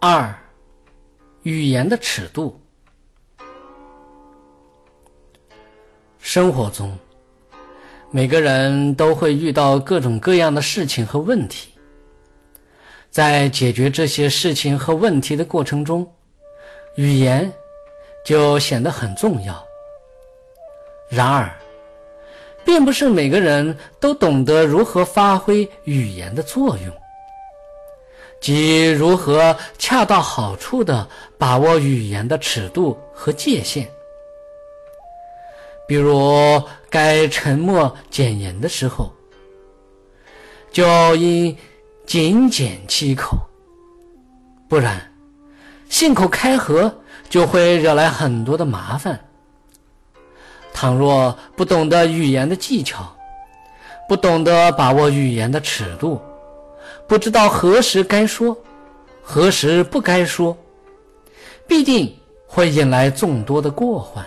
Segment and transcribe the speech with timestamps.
[0.00, 0.32] 二、
[1.42, 2.60] 语言的尺度。
[6.20, 6.96] 生活中，
[8.12, 11.72] 每个人都会遇到各种各样的事情和问题，
[13.10, 16.08] 在解决这些事情和问题的过程中，
[16.94, 17.52] 语言
[18.24, 19.66] 就显得很重要。
[21.10, 21.50] 然而，
[22.64, 26.94] 并不是每个人都懂得如何发挥语言的作用，
[28.40, 33.88] 即如何恰到好处地把握语言的尺度和界限。
[35.86, 39.10] 比如，该沉默简言的时候，
[40.70, 41.56] 就应
[42.06, 43.38] 紧减七口，
[44.68, 45.10] 不然，
[45.88, 46.94] 信口开河
[47.30, 49.18] 就会惹来很多的麻烦。
[50.74, 53.16] 倘若不懂得语言的技巧，
[54.06, 56.20] 不懂得把握语言的尺度，
[57.06, 58.56] 不知道何时该说，
[59.22, 60.56] 何时不该说，
[61.66, 62.14] 必定
[62.46, 64.24] 会引来众多的过患。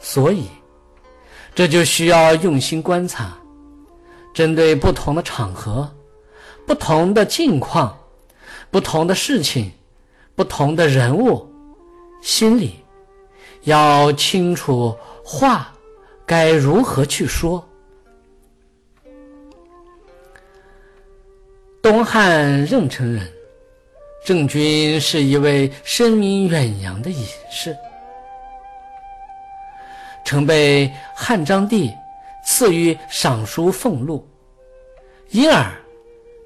[0.00, 0.46] 所以，
[1.54, 3.36] 这就需要用心观察，
[4.32, 5.90] 针对不同的场合、
[6.66, 7.98] 不同的境况、
[8.70, 9.70] 不同的事情、
[10.36, 11.44] 不同的人物，
[12.22, 12.76] 心里
[13.62, 15.72] 要清楚话
[16.24, 17.67] 该如何去说。
[21.90, 23.26] 东汉任城人
[24.22, 27.74] 郑君是一位声名远扬的隐士。
[30.22, 31.90] 曾被汉章帝
[32.44, 34.28] 赐予尚书俸禄，
[35.30, 35.64] 因而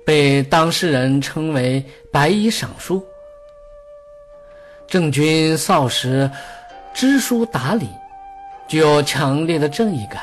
[0.06, 3.04] 被当事人称为“白衣尚书”。
[4.86, 6.30] 郑君少时
[6.94, 7.88] 知书达理，
[8.68, 10.22] 具有强烈的正义感。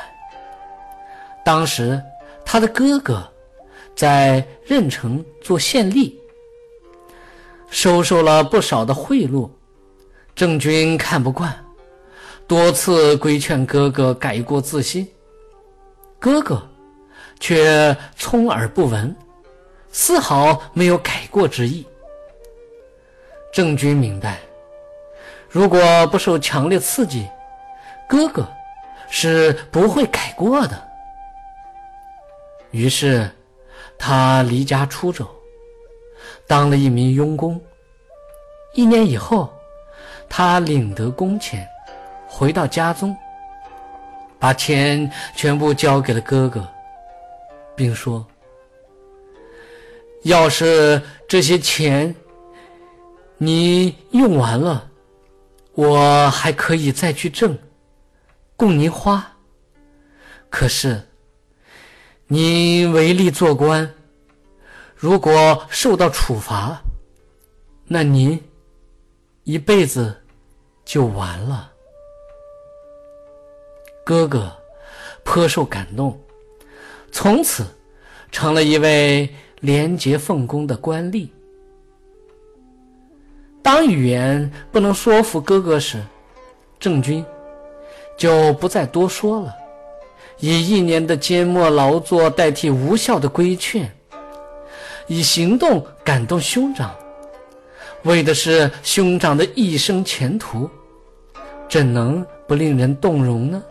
[1.44, 2.02] 当时
[2.42, 3.30] 他的哥哥
[3.94, 6.12] 在任城做县吏，
[7.70, 9.48] 收受了不少的贿赂，
[10.34, 11.54] 郑君看不惯。
[12.46, 15.06] 多次规劝哥哥改过自新，
[16.18, 16.60] 哥哥
[17.38, 19.14] 却充耳不闻，
[19.92, 21.86] 丝毫没有改过之意。
[23.52, 24.40] 郑军明白，
[25.48, 27.28] 如果不受强烈刺激，
[28.08, 28.48] 哥哥
[29.08, 30.88] 是不会改过的。
[32.72, 33.30] 于是，
[34.02, 35.28] 他离家出走，
[36.46, 37.60] 当了一名佣工。
[38.72, 39.52] 一年以后，
[40.26, 41.68] 他领得工钱。
[42.26, 43.14] 回到家中，
[44.38, 46.66] 把钱全部交给了哥哥，
[47.76, 48.24] 并说
[50.24, 52.14] ：“要是这些钱
[53.36, 54.88] 你用完了，
[55.74, 57.58] 我还可以再去挣，
[58.56, 59.36] 供您花。
[60.48, 61.06] 可是
[62.32, 63.92] 您违例做官，
[64.94, 66.80] 如果受到处罚，
[67.88, 68.40] 那您
[69.42, 70.16] 一辈子
[70.84, 71.72] 就完了。”
[74.06, 74.56] 哥哥
[75.24, 76.16] 颇受感动，
[77.10, 77.66] 从此
[78.30, 81.28] 成了一位廉洁奉公的官吏。
[83.60, 86.00] 当语言不能说服哥哥时，
[86.78, 87.26] 郑军
[88.16, 89.52] 就不再多说了，
[90.40, 93.90] 以一年的缄默劳作代替无效的规劝，
[95.06, 96.94] 以行动感动兄长，
[98.04, 100.68] 为的是兄长的一生前途，
[101.68, 103.62] 怎能不令人动容呢？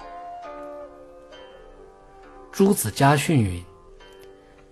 [2.51, 3.63] 朱子家训云：“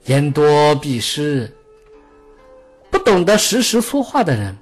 [0.06, 1.52] 言多必失。”
[2.92, 4.56] 不懂得时时说话的人，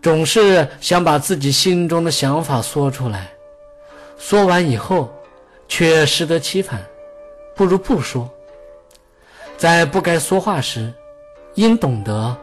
[0.00, 3.30] 总是想把自己心中的想法说出来，
[4.16, 5.12] 说完以后
[5.66, 6.84] 却适得其反，
[7.54, 8.30] 不如不说。
[9.56, 10.92] 在不该说话时，
[11.54, 12.36] 应懂得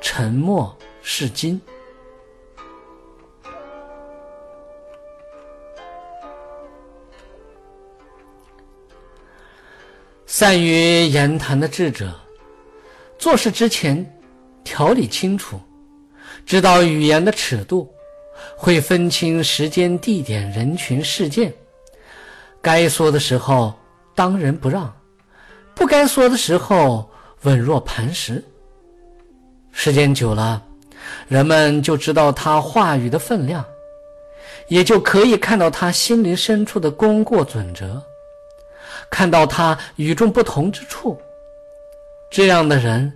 [0.00, 1.60] 沉默是金。
[10.26, 12.14] 善于言谈的智者，
[13.18, 14.20] 做事之前
[14.62, 15.60] 条理清楚，
[16.46, 17.92] 知道语言的尺度，
[18.56, 21.52] 会分清时间、地点、人群、事件。
[22.62, 23.74] 该说的时候
[24.14, 24.92] 当仁不让，
[25.74, 27.08] 不该说的时候
[27.42, 28.42] 稳若磐石。
[29.72, 30.62] 时间久了，
[31.26, 33.64] 人们就知道他话语的分量，
[34.68, 38.02] 也就可以看到他心灵深处的功过准则。
[39.10, 41.18] 看到他与众不同之处，
[42.30, 43.12] 这样的人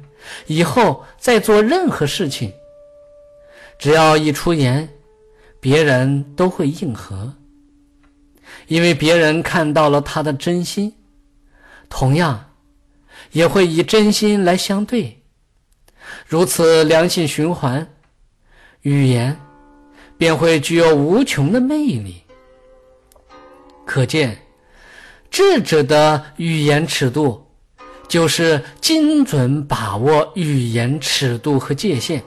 [0.46, 2.52] 以后再做任何事情，
[3.78, 4.88] 只要一出言，
[5.60, 7.32] 别人都会应和，
[8.66, 10.94] 因为别人看到了他的真心，
[11.88, 12.52] 同样
[13.32, 15.22] 也会以真心来相对。
[16.26, 17.86] 如此良性循环，
[18.82, 19.38] 语言
[20.16, 22.22] 便会具有无穷的魅力。
[23.84, 24.38] 可见，
[25.30, 27.46] 智者的语言尺度，
[28.08, 32.22] 就是精准把握语言尺度和界限。